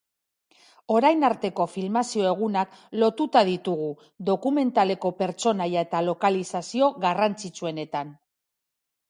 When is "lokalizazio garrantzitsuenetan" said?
6.09-8.13